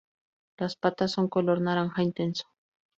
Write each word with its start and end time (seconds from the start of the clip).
Las 0.57 0.77
patas 0.77 1.11
son 1.11 1.27
color 1.29 1.61
naranja 1.61 2.01
intenso. 2.01 2.45